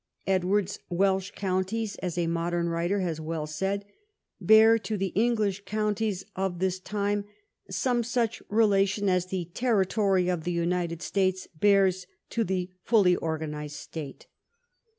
Edward's 0.25 0.79
Welsh 0.89 1.29
counties, 1.35 1.93
as 1.97 2.17
a 2.17 2.25
modern 2.25 2.67
writer 2.69 3.01
has 3.01 3.21
well 3.21 3.45
said, 3.45 3.85
bear 4.39 4.79
to 4.79 4.97
the 4.97 5.09
English 5.13 5.61
counties 5.67 6.25
of 6.35 6.57
this 6.57 6.79
time 6.79 7.23
some 7.69 8.01
such 8.03 8.41
relation 8.49 9.07
as 9.07 9.27
the 9.27 9.45
Territory 9.53 10.27
of 10.27 10.43
the 10.43 10.51
United 10.51 11.03
States 11.03 11.45
bears 11.59 12.07
to 12.31 12.43
the 12.43 12.71
fully 12.83 13.15
organised 13.17 13.75
State. 13.79 14.25